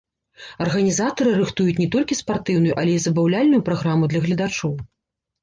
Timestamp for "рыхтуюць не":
1.41-1.87